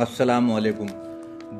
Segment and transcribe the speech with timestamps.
[0.00, 0.86] السلام علیکم۔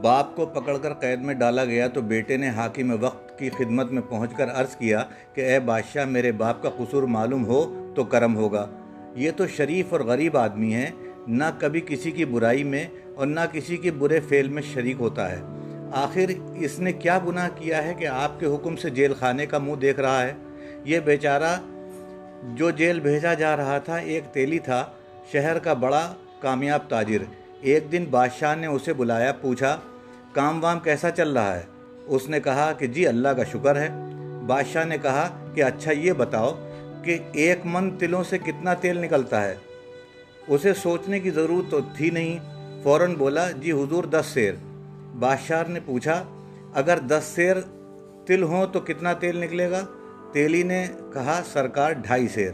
[0.02, 3.92] باپ کو پکڑ کر قید میں ڈالا گیا تو بیٹے نے حاکم وقت کی خدمت
[3.92, 5.04] میں پہنچ کر عرض کیا
[5.34, 8.66] کہ اے بادشاہ، میرے باپ کا قصور معلوم ہو تو کرم ہوگا۔
[9.14, 10.90] یہ تو شریف اور غریب آدمی ہے
[11.28, 15.32] نہ کبھی کسی کی برائی میں اور نہ کسی کے برے فعل میں شریک ہوتا
[15.32, 15.40] ہے۔
[15.92, 19.58] آخر اس نے کیا گناہ کیا ہے کہ آپ کے حکم سے جیل خانے کا
[19.58, 20.32] منہ دیکھ رہا ہے؟
[20.84, 21.56] یہ بیچارہ
[22.54, 24.84] جو جیل بھیجا جا رہا تھا ایک تیلی تھا،
[25.32, 27.22] شہر کا بڑا کامیاب تاجر۔
[27.60, 29.76] ایک دن بادشاہ نے اسے بلایا، پوچھا،
[30.32, 31.62] کام وام کیسا چل رہا ہے؟
[32.06, 33.88] اس نے کہا کہ جی اللہ کا شکر ہے۔
[34.46, 36.58] بادشاہ نے کہا کہ اچھا یہ بتاؤ
[37.04, 39.54] کہ ایک من تلوں سے کتنا تیل نکلتا ہے؟
[40.48, 42.38] اسے سوچنے کی ضرورت تو تھی نہیں،
[42.82, 44.54] فوراً بولا جی حضور، دس سیر۔
[45.18, 46.24] بادشاہ نے پوچھا،
[46.74, 47.56] اگر دس سیر
[48.26, 49.86] تل ہوں تو کتنا تیل نکلے گا؟
[50.32, 52.50] تیلی نے کہا، سرکار ڈھائی سیر۔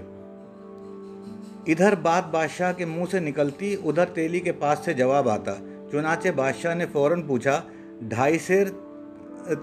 [1.66, 5.54] ادھر بات بادشاہ کے منہ سے نکلتی، ادھر تیلی کے پاس سے جواب آتا۔
[5.92, 7.60] چنانچہ بادشاہ نے فوراً پوچھا،
[8.00, 8.66] ڈھائی سیر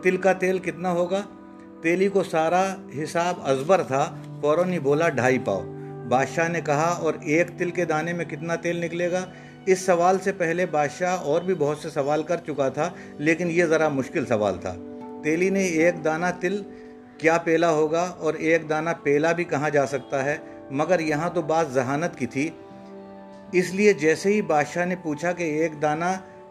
[0.04, 1.22] تل کا تیل کتنا ہوگا؟
[1.82, 2.64] تیلی کو سارا
[3.04, 4.04] حساب ازبر تھا،
[4.42, 5.62] فوراً ہی بولا ڈھائی پاؤ۔
[6.10, 9.26] بادشاہ نے کہا، اور ایک تل کے دانے میں کتنا تیل نکلے گا؟
[9.66, 13.66] اس سوال سے پہلے بادشاہ اور بھی بہت سے سوال کر چکا تھا، لیکن یہ
[13.66, 14.76] ذرا مشکل سوال تھا۔
[15.24, 16.62] تیلی نے ایک دانہ تل
[17.18, 20.38] کیا پیلا ہوگا، اور ایک دانہ پیلا بھی کہاں جا سکتا ہے؟
[20.72, 22.50] مگر یہاں تو بات ذہانت کی تھی۔
[23.52, 26.06] اس لیے جیسے ہی بادشاہ نے پوچھا کہ ایک دانہ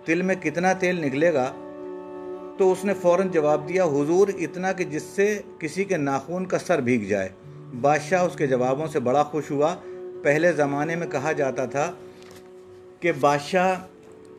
[0.04, 1.52] تل میں کتنا تیل نکلے گا،
[2.58, 6.58] تو اس نے فوراً جواب دیا، حضور، اتنا کہ جس سے کسی کے ناخون کا
[6.58, 7.28] سر بھیگ جائے۔
[7.80, 9.76] بادشاہ اس کے جوابوں سے بڑا خوش ہوا۔
[10.22, 11.92] پہلے زمانے میں کہا جاتا تھا
[13.00, 13.74] کہ بادشاہ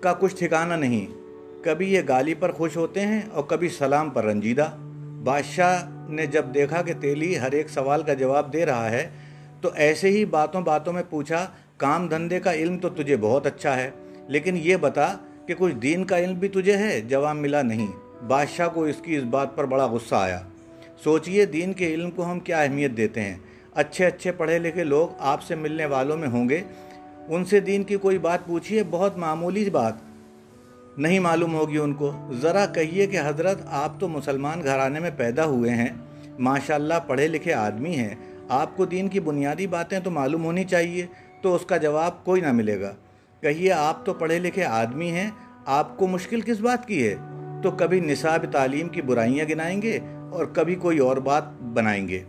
[0.02, 1.06] کا کچھ ٹھکانہ نہیں،
[1.64, 4.70] کبھی یہ گالی پر خوش ہوتے ہیں اور کبھی سلام پر رنجیدہ۔
[5.24, 9.10] بادشاہ نے جب دیکھا کہ تیلی ہر ایک سوال کا جواب دے رہا ہے
[9.62, 13.76] تو ایسے ہی باتوں باتوں میں پوچھا، کام دھندے کا علم تو تجھے بہت اچھا
[13.76, 13.92] ہے،
[14.28, 15.14] لیکن یہ بتا
[15.48, 17.88] کہ کچھ دین کا علم بھی تجھے ہے، جواب ملا نہیں۔
[18.28, 20.42] بادشاہ کو اس کی اس بات پر بڑا غصہ آیا۔
[21.04, 23.38] سوچئے دین کے علم کو ہم کیا اہمیت دیتے ہیں؟
[23.74, 26.62] اچھے اچھے پڑھے لکھے لوگ آپ سے ملنے والوں میں ہوں گے۔
[27.28, 29.94] ان سے دین کی کوئی بات پوچھئے، بہت معمولی بات۔
[30.98, 35.46] نہیں معلوم ہوگی ان کو۔ ذرا کہیے کہ حضرت، آپ تو مسلمان گھرانے میں پیدا
[35.46, 35.90] ہوئے ہیں۔
[36.40, 38.16] ماشاءاللہ پڑھے لکھے آدمی ہیں۔
[38.52, 41.06] آپ کو دین کی بنیادی باتیں تو معلوم ہونی چاہیے،
[41.42, 42.94] تو اس کا جواب کوئی نہ ملے گا۔
[43.42, 45.30] کہیے، آپ تو پڑھے لکھے آدمی ہیں،
[45.66, 47.16] آپ کو مشکل کس بات کی ہے؟
[47.64, 50.00] تو کبھی نصاب تعلیم کی برائیاں گنائیں گے
[50.32, 52.24] اور کبھی کوئی اور بات بنائیں گے۔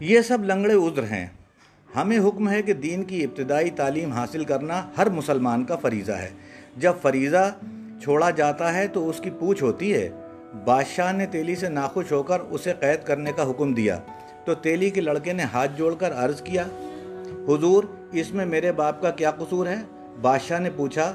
[0.00, 1.26] یہ سب لنگڑے عذر ہیں۔
[1.96, 6.30] ہمیں حکم ہے کہ دین کی ابتدائی تعلیم حاصل کرنا ہر مسلمان کا فریضہ ہے۔
[6.76, 7.54] جب فریضہ
[8.02, 10.08] چھوڑا جاتا ہے تو اس کی پوچھ ہوتی ہے۔
[10.64, 13.98] بادشاہ نے تیلی سے ناخوش ہو کر اسے قید کرنے کا حکم دیا۔
[14.44, 16.64] تو تیلی کے لڑکے نے ہاتھ جوڑ کر عرض کیا،
[17.48, 19.76] حضور، اس میں میرے باپ کا کیا قصور ہے؟
[20.20, 21.12] بادشاہ نے پوچھا،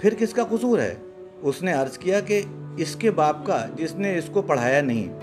[0.00, 0.94] پھر کس کا قصور ہے؟
[1.42, 2.42] اس نے عرض کیا کہ
[2.76, 5.20] اس کے باپ کا جس نے اس کو پڑھایا نہیں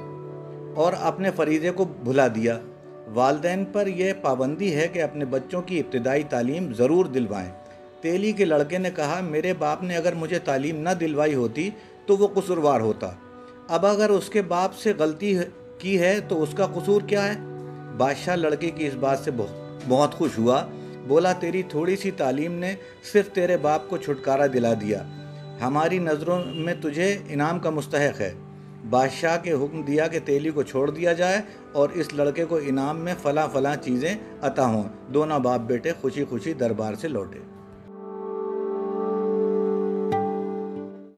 [0.73, 2.59] اور اپنے فریضے کو بھلا دیا۔
[3.13, 7.49] والدین پر یہ پابندی ہے کہ اپنے بچوں کی ابتدائی تعلیم ضرور دلوائیں۔
[8.01, 11.69] تیلی کے لڑکے نے کہا، میرے باپ نے اگر مجھے تعلیم نہ دلوائی ہوتی
[12.05, 13.11] تو وہ قصوروار ہوتا۔
[13.67, 15.37] اب اگر اس کے باپ سے غلطی
[15.79, 17.33] کی ہے تو اس کا قصور کیا ہے؟
[17.97, 19.31] بادشاہ لڑکے کی اس بات سے
[19.87, 20.65] بہت خوش ہوا۔
[21.07, 22.75] بولا، تیری تھوڑی سی تعلیم نے
[23.13, 25.03] صرف تیرے باپ کو چھٹکارا دلا دیا۔
[25.61, 28.33] ہماری نظروں میں تجھے انعام کا مستحق ہے۔
[28.89, 32.99] بادشاہ کے حکم دیا کہ تیلی کو چھوڑ دیا جائے اور اس لڑکے کو انعام
[32.99, 34.83] میں فلاں فلاں چیزیں عطا ہوں۔
[35.13, 37.39] دونوں باپ بیٹے خوشی خوشی دربار سے لوٹے۔